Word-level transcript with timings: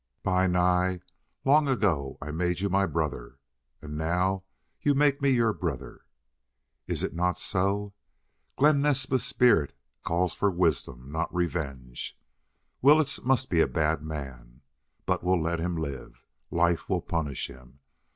"Bi 0.23 0.47
Nai, 0.47 0.97
long 1.45 1.67
ago 1.67 2.17
I 2.19 2.31
made 2.31 2.59
you 2.59 2.69
my 2.69 2.87
brother. 2.87 3.37
And 3.83 3.99
now 3.99 4.45
you 4.81 4.95
make 4.95 5.21
me 5.21 5.29
your 5.29 5.53
brother. 5.53 6.05
Is 6.87 7.03
it 7.03 7.13
not 7.13 7.37
so? 7.37 7.93
Glen 8.57 8.81
Naspa's 8.81 9.23
spirit 9.23 9.75
calls 10.03 10.33
for 10.33 10.49
wisdom, 10.49 11.11
not 11.11 11.31
revenge. 11.31 12.19
Willetts 12.81 13.23
must 13.23 13.51
be 13.51 13.61
a 13.61 13.67
bad 13.67 14.01
man. 14.01 14.61
But 15.05 15.23
we'll 15.23 15.39
let 15.39 15.59
him 15.59 15.75
live. 15.77 16.23
Life 16.49 16.89
will 16.89 17.01
punish 17.03 17.45
him. 17.47 17.77